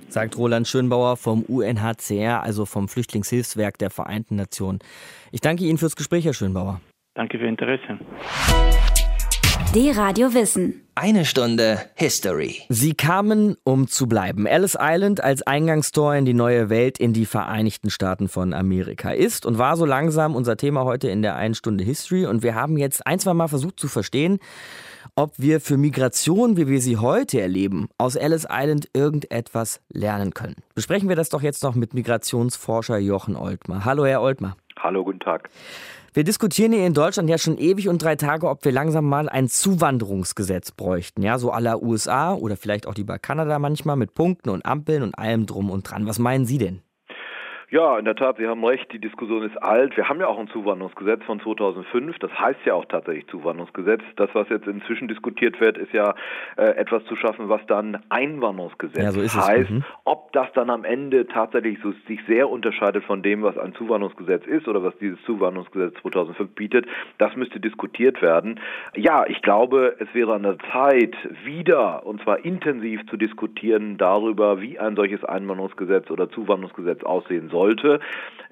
[0.09, 4.80] Sagt Roland Schönbauer vom UNHCR, also vom Flüchtlingshilfswerk der Vereinten Nationen.
[5.33, 6.81] Ich danke Ihnen fürs Gespräch, Herr Schönbauer.
[7.14, 7.99] Danke für Ihr Interesse.
[9.73, 10.83] D-Radio Wissen.
[10.97, 12.62] Eine Stunde History.
[12.69, 14.47] Sie kamen, um zu bleiben.
[14.47, 19.47] Ellis Island als Eingangstor in die neue Welt, in die Vereinigten Staaten von Amerika ist
[19.47, 22.27] und war so langsam unser Thema heute in der einen Stunde History.
[22.27, 24.40] Und wir haben jetzt ein, zwei Mal versucht zu verstehen,
[25.14, 30.57] ob wir für Migration, wie wir sie heute erleben, aus Ellis Island irgendetwas lernen können.
[30.75, 33.85] Besprechen wir das doch jetzt noch mit Migrationsforscher Jochen Oltmar.
[33.85, 34.57] Hallo, Herr Oltmar.
[34.83, 35.51] Hallo, guten Tag.
[36.12, 39.29] Wir diskutieren hier in Deutschland ja schon ewig und drei Tage, ob wir langsam mal
[39.29, 41.23] ein Zuwanderungsgesetz bräuchten.
[41.23, 45.03] Ja, so aller USA oder vielleicht auch die bei Kanada manchmal mit Punkten und Ampeln
[45.03, 46.07] und allem drum und dran.
[46.07, 46.83] Was meinen Sie denn?
[47.70, 49.96] Ja, in der Tat, Sie haben recht, die Diskussion ist alt.
[49.96, 54.00] Wir haben ja auch ein Zuwanderungsgesetz von 2005, das heißt ja auch tatsächlich Zuwanderungsgesetz.
[54.16, 56.14] Das, was jetzt inzwischen diskutiert wird, ist ja
[56.56, 59.70] äh, etwas zu schaffen, was dann Einwanderungsgesetz ja, so heißt.
[59.70, 59.85] Mhm.
[60.04, 64.46] Ob das dann am Ende tatsächlich so, sich sehr unterscheidet von dem, was ein Zuwanderungsgesetz
[64.46, 66.87] ist oder was dieses Zuwanderungsgesetz 2005 bietet,
[67.18, 68.59] das müsste diskutiert werden.
[68.96, 74.61] Ja, ich glaube, es wäre an der Zeit, wieder, und zwar intensiv zu diskutieren darüber,
[74.61, 78.01] wie ein solches Einwanderungsgesetz oder Zuwanderungsgesetz aussehen soll sollte.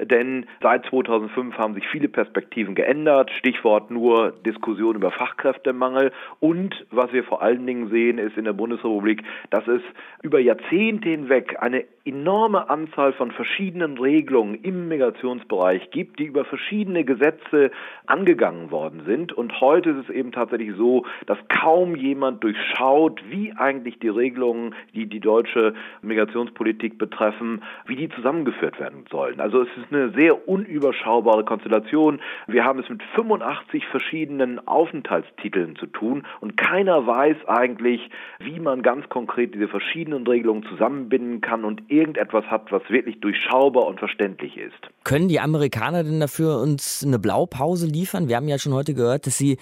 [0.00, 3.32] Denn seit 2005 haben sich viele Perspektiven geändert.
[3.32, 6.12] Stichwort nur Diskussion über Fachkräftemangel.
[6.38, 9.82] Und was wir vor allen Dingen sehen, ist in der Bundesrepublik, dass es
[10.22, 17.04] über Jahrzehnte hinweg eine enorme Anzahl von verschiedenen Regelungen im Migrationsbereich gibt, die über verschiedene
[17.04, 17.70] Gesetze
[18.06, 19.32] angegangen worden sind.
[19.32, 24.74] Und heute ist es eben tatsächlich so, dass kaum jemand durchschaut, wie eigentlich die Regelungen,
[24.94, 29.40] die die deutsche Migrationspolitik betreffen, wie die zusammengeführt werden sollen.
[29.40, 32.20] Also es ist eine sehr unüberschaubare Konstellation.
[32.46, 38.82] Wir haben es mit 85 verschiedenen Aufenthaltstiteln zu tun und keiner weiß eigentlich, wie man
[38.82, 44.56] ganz konkret diese verschiedenen Regelungen zusammenbinden kann und irgendetwas hat, was wirklich durchschaubar und verständlich
[44.56, 44.74] ist.
[45.04, 48.28] Können die Amerikaner denn dafür uns eine Blaupause liefern?
[48.28, 49.58] Wir haben ja schon heute gehört, dass sie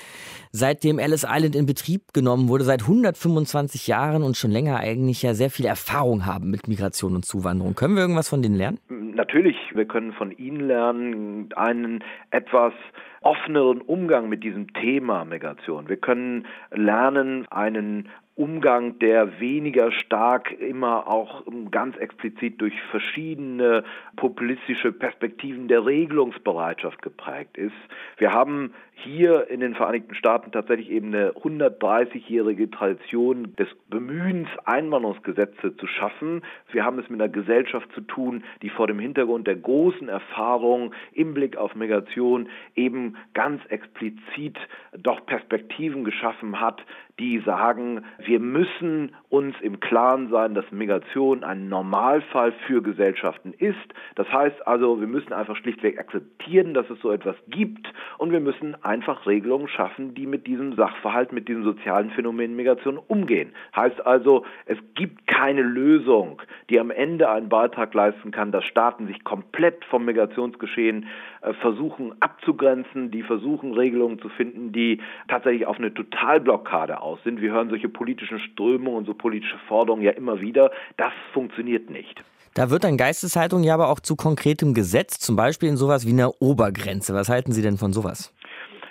[0.53, 5.35] seitdem Ellis Island in Betrieb genommen wurde, seit 125 Jahren und schon länger eigentlich ja
[5.35, 7.75] sehr viel Erfahrung haben mit Migration und Zuwanderung.
[7.75, 8.79] Können wir irgendwas von denen lernen?
[9.17, 12.75] Natürlich, wir können von ihnen lernen, einen etwas
[13.23, 15.89] offeneren Umgang mit diesem Thema Migration.
[15.89, 23.83] Wir können lernen, einen Umgang, der weniger stark immer auch ganz explizit durch verschiedene
[24.17, 27.73] populistische Perspektiven der Regelungsbereitschaft geprägt ist.
[28.19, 35.77] Wir haben hier in den Vereinigten Staaten tatsächlich eben eine 130-jährige Tradition des Bemühens, Einwanderungsgesetze
[35.77, 36.43] zu schaffen.
[36.73, 40.95] Wir haben es mit einer Gesellschaft zu tun, die vor dem Hintergrund der großen Erfahrung
[41.13, 44.59] im Blick auf Migration eben ganz explizit
[44.97, 46.83] doch Perspektiven geschaffen hat,
[47.19, 53.77] die sagen, wir müssen uns im Klaren sein, dass Migration ein Normalfall für Gesellschaften ist.
[54.17, 58.41] Das heißt also, wir müssen einfach schlichtweg akzeptieren, dass es so etwas gibt und wir
[58.41, 63.53] müssen einfach Regelungen schaffen, die mit diesem Sachverhalt, mit diesem sozialen Phänomen Migration umgehen.
[63.75, 69.07] Heißt also, es gibt keine Lösung, die am Ende einen Beitrag leisten kann, dass Staaten
[69.07, 71.07] sich komplett vom Migrationsgeschehen
[71.41, 77.41] äh, versuchen abzugrenzen, die versuchen Regelungen zu finden, die tatsächlich auf eine Totalblockade aus sind.
[77.41, 80.71] Wir hören solche politischen Strömungen und so politische Forderungen ja immer wieder.
[80.97, 82.23] Das funktioniert nicht.
[82.55, 86.13] Da wird dann Geisteshaltung ja aber auch zu konkretem Gesetz, zum Beispiel in sowas wie
[86.13, 87.15] einer Obergrenze.
[87.15, 88.35] Was halten Sie denn von sowas?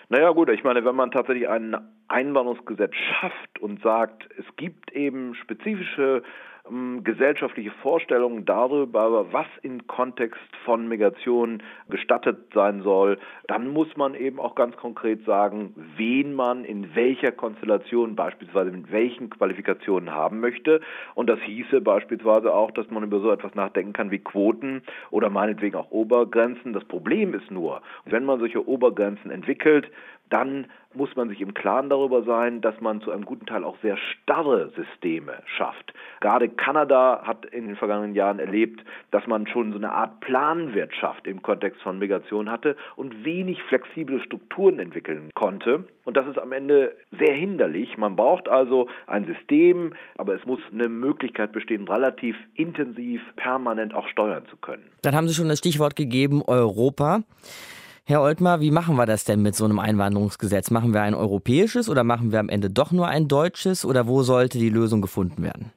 [0.10, 1.76] Naja gut, ich meine, wenn man tatsächlich ein
[2.08, 6.22] Einwanderungsgesetz schafft und sagt, es gibt eben spezifische
[7.04, 14.40] gesellschaftliche Vorstellungen darüber, was im Kontext von Migration gestattet sein soll, dann muss man eben
[14.40, 20.82] auch ganz konkret sagen, wen man in welcher Konstellation beispielsweise mit welchen Qualifikationen haben möchte.
[21.14, 25.30] Und das hieße beispielsweise auch, dass man über so etwas nachdenken kann wie Quoten oder
[25.30, 26.74] meinetwegen auch Obergrenzen.
[26.74, 29.92] Das Problem ist nur, wenn man solche Obergrenzen entwickelt,
[30.30, 33.78] dann muss man sich im Klaren darüber sein, dass man zu einem guten Teil auch
[33.82, 35.94] sehr starre Systeme schafft.
[36.22, 41.28] Gerade Kanada hat in den vergangenen Jahren erlebt, dass man schon so eine Art Planwirtschaft
[41.28, 45.84] im Kontext von Migration hatte und wenig flexible Strukturen entwickeln konnte.
[46.06, 47.98] Und das ist am Ende sehr hinderlich.
[47.98, 54.08] Man braucht also ein System, aber es muss eine Möglichkeit bestehen, relativ intensiv, permanent auch
[54.08, 54.86] steuern zu können.
[55.02, 57.24] Dann haben Sie schon das Stichwort gegeben, Europa.
[58.08, 60.70] Herr Oltmar, wie machen wir das denn mit so einem Einwanderungsgesetz?
[60.70, 64.22] Machen wir ein europäisches oder machen wir am Ende doch nur ein deutsches oder wo
[64.22, 65.72] sollte die Lösung gefunden werden?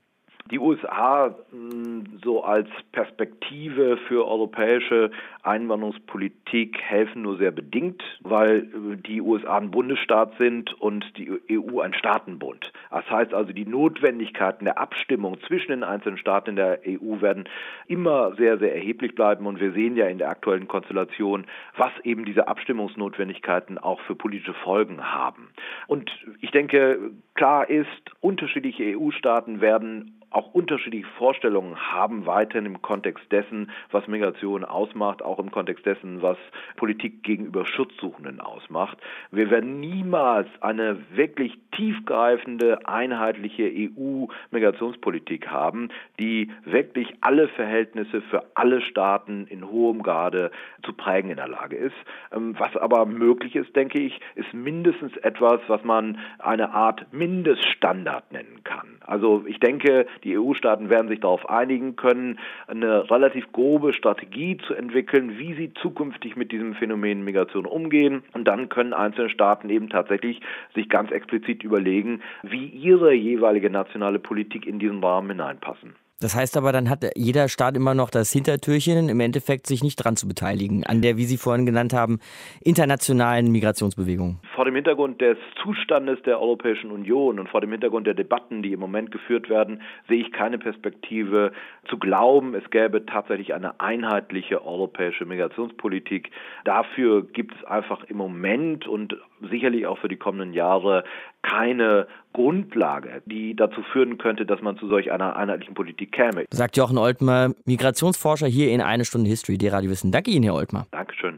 [0.51, 5.11] Die USA hm, so als Perspektive für europäische
[5.43, 8.69] Einwanderungspolitik helfen nur sehr bedingt, weil
[9.07, 12.73] die USA ein Bundesstaat sind und die EU ein Staatenbund.
[12.91, 17.45] Das heißt also, die Notwendigkeiten der Abstimmung zwischen den einzelnen Staaten in der EU werden
[17.87, 19.47] immer sehr, sehr erheblich bleiben.
[19.47, 24.55] Und wir sehen ja in der aktuellen Konstellation, was eben diese Abstimmungsnotwendigkeiten auch für politische
[24.55, 25.49] Folgen haben.
[25.87, 27.87] Und ich denke, klar ist,
[28.21, 35.41] unterschiedliche EU-Staaten werden auch unterschiedliche Vorstellungen haben weiterhin im Kontext dessen, was Migration ausmacht, auch
[35.41, 36.39] im Kontext dessen, was
[36.77, 38.99] Politik gegenüber Schutzsuchenden ausmacht.
[39.33, 45.89] Wir werden niemals eine wirklich tiefgreifende, einheitliche EU-Migrationspolitik haben,
[46.21, 50.53] die wirklich alle Verhältnisse für alle Staaten in hohem Grade
[50.85, 51.97] zu prägen in der Lage ist.
[52.33, 58.31] Ähm, was aber möglich ist, denke ich, ist mindestens etwas, was man eine Art Mindeststandard
[58.31, 58.99] nennen kann.
[59.09, 64.75] Also ich denke, die EU-Staaten werden sich darauf einigen können, eine relativ grobe Strategie zu
[64.75, 68.23] entwickeln, wie sie zukünftig mit diesem Phänomen Migration umgehen.
[68.33, 70.41] Und dann können einzelne Staaten eben tatsächlich
[70.75, 75.95] sich ganz explizit überlegen, wie ihre jeweilige nationale Politik in diesen Rahmen hineinpassen.
[76.21, 79.95] Das heißt aber, dann hat jeder Staat immer noch das Hintertürchen, im Endeffekt sich nicht
[79.97, 82.19] dran zu beteiligen, an der, wie Sie vorhin genannt haben,
[82.61, 84.41] internationalen Migrationsbewegung.
[84.57, 88.73] Vor dem Hintergrund des Zustandes der Europäischen Union und vor dem Hintergrund der Debatten, die
[88.73, 91.53] im Moment geführt werden, sehe ich keine Perspektive
[91.89, 96.33] zu glauben, es gäbe tatsächlich eine einheitliche europäische Migrationspolitik.
[96.65, 99.17] Dafür gibt es einfach im Moment und
[99.49, 101.05] sicherlich auch für die kommenden Jahre
[101.49, 106.45] keine Grundlage, die dazu führen könnte, dass man zu solch einer einheitlichen Politik käme.
[106.51, 110.13] Sagt Jochen Oltmer, Migrationsforscher hier in Eine Stunde History, der Radio Wissen.
[110.13, 110.87] Danke Ihnen, Herr Oltmer.
[110.91, 111.37] Dankeschön.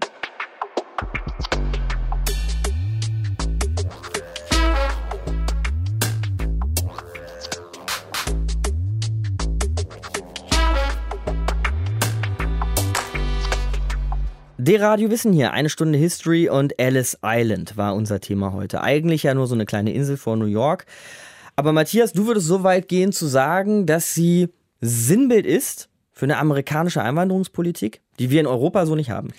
[14.63, 18.83] Der Radio Wissen hier, eine Stunde History und Ellis Island war unser Thema heute.
[18.83, 20.85] Eigentlich ja nur so eine kleine Insel vor New York.
[21.57, 24.51] Aber Matthias, du würdest so weit gehen zu sagen, dass sie
[24.83, 28.03] Sinnbild ist für eine amerikanische Einwanderungspolitik?
[28.21, 29.31] Die wir in Europa so nicht haben.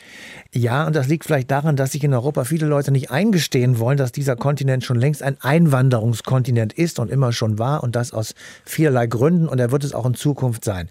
[0.54, 3.98] Ja, und das liegt vielleicht daran, dass sich in Europa viele Leute nicht eingestehen wollen,
[3.98, 8.34] dass dieser Kontinent schon längst ein Einwanderungskontinent ist und immer schon war und das aus
[8.66, 10.90] vielerlei Gründen und er wird es auch in Zukunft sein.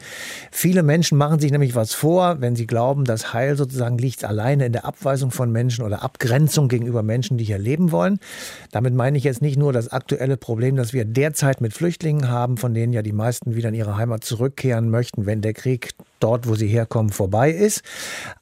[0.53, 4.67] Viele Menschen machen sich nämlich was vor, wenn sie glauben, das Heil sozusagen liegt alleine
[4.67, 8.21] in der Abweisung von Menschen oder Abgrenzung gegenüber Menschen, die hier leben wollen.
[8.71, 12.57] Damit meine ich jetzt nicht nur das aktuelle Problem, das wir derzeit mit Flüchtlingen haben,
[12.57, 16.47] von denen ja die meisten wieder in ihre Heimat zurückkehren möchten, wenn der Krieg dort,
[16.47, 17.80] wo sie herkommen, vorbei ist.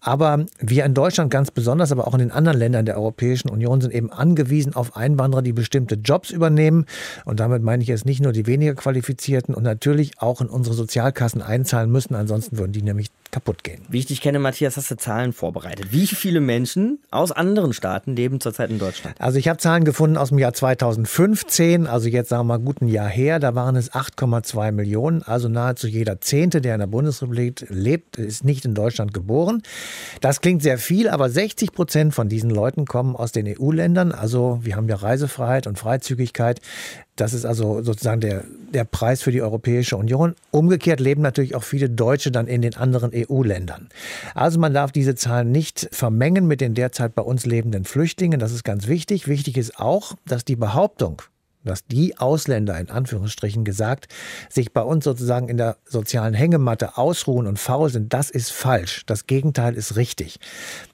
[0.01, 3.81] Aber wir in Deutschland ganz besonders, aber auch in den anderen Ländern der Europäischen Union
[3.81, 6.87] sind eben angewiesen auf Einwanderer, die bestimmte Jobs übernehmen.
[7.25, 10.75] Und damit meine ich jetzt nicht nur die weniger qualifizierten und natürlich auch in unsere
[10.75, 12.15] Sozialkassen einzahlen müssen.
[12.15, 13.83] Ansonsten würden die nämlich kaputt gehen.
[13.89, 15.93] Wie ich dich kenne, Matthias, hast du Zahlen vorbereitet.
[15.93, 19.21] Wie viele Menschen aus anderen Staaten leben zurzeit in Deutschland?
[19.21, 22.81] Also ich habe Zahlen gefunden aus dem Jahr 2015, also jetzt sagen wir mal gut
[22.81, 23.39] ein Jahr her.
[23.39, 28.45] Da waren es 8,2 Millionen, also nahezu jeder Zehnte, der in der Bundesrepublik lebt, ist
[28.45, 29.63] nicht in Deutschland geboren.
[30.21, 34.13] Das klingt sehr viel, aber 60 Prozent von diesen Leuten kommen aus den EU-Ländern.
[34.13, 36.61] Also wir haben ja Reisefreiheit und Freizügigkeit.
[37.19, 40.37] Das ist also sozusagen der, der Preis für die Europäische Union.
[40.53, 43.89] Umgekehrt leben natürlich auch viele Deutsche dann in den anderen EU-Ländern.
[44.35, 48.39] Also man darf diese Zahlen nicht vermengen mit den derzeit bei uns lebenden Flüchtlingen.
[48.39, 49.27] Das ist ganz wichtig.
[49.27, 51.21] Wichtig ist auch, dass die Behauptung,
[51.65, 54.09] dass die Ausländer in Anführungsstrichen gesagt
[54.49, 59.05] sich bei uns sozusagen in der sozialen Hängematte ausruhen und faul sind, das ist falsch.
[59.07, 60.39] Das Gegenteil ist richtig.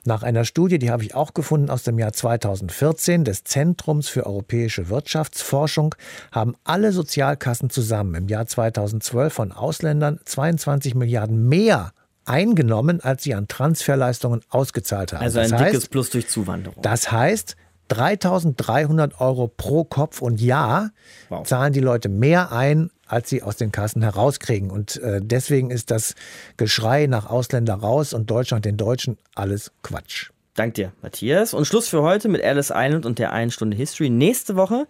[0.05, 4.27] Nach einer Studie, die habe ich auch gefunden aus dem Jahr 2014 des Zentrums für
[4.27, 5.95] europäische Wirtschaftsforschung,
[6.33, 11.93] haben alle Sozialkassen zusammen im Jahr 2012 von Ausländern 22 Milliarden mehr
[12.27, 15.23] eingenommen, als sie an Transferleistungen ausgezahlt haben.
[15.23, 16.83] Also ein das dickes Plus durch Zuwanderung.
[16.83, 17.57] Das heißt,
[17.89, 20.91] 3300 Euro pro Kopf und Jahr
[21.29, 21.47] wow.
[21.47, 24.71] zahlen die Leute mehr ein, als sie aus den Kassen herauskriegen.
[24.71, 26.15] Und äh, deswegen ist das
[26.57, 30.31] Geschrei nach Ausländer raus und Deutschland den Deutschen alles Quatsch.
[30.55, 31.53] Dank dir, Matthias.
[31.53, 34.09] Und Schluss für heute mit Alice Island und der einen Stunde History.
[34.09, 34.87] Nächste Woche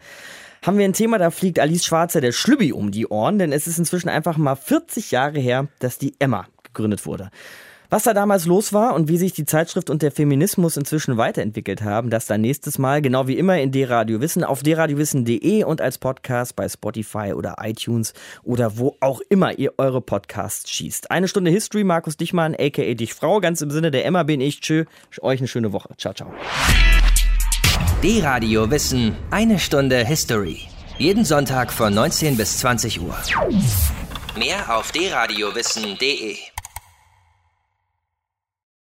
[0.63, 3.67] haben wir ein Thema, da fliegt Alice Schwarzer der Schlübbi um die Ohren, denn es
[3.67, 7.31] ist inzwischen einfach mal 40 Jahre her, dass die Emma gegründet wurde.
[7.91, 11.83] Was da damals los war und wie sich die Zeitschrift und der Feminismus inzwischen weiterentwickelt
[11.83, 15.99] haben, das dann nächstes Mal, genau wie immer in D-Radio Wissen, auf dradiowissen.de und als
[15.99, 21.11] Podcast bei Spotify oder iTunes oder wo auch immer ihr eure Podcasts schießt.
[21.11, 22.95] Eine Stunde History, Markus Dichmann, a.k.a.
[22.95, 24.61] Dich Frau, ganz im Sinne der Emma bin ich.
[24.61, 24.85] Tschö,
[25.21, 25.91] euch eine schöne Woche.
[25.99, 26.33] Ciao, ciao.
[28.03, 30.61] D-Radio Wissen, eine Stunde History.
[30.99, 33.17] Jeden Sonntag von 19 bis 20 Uhr.
[34.37, 36.54] Mehr auf dradiowissen.de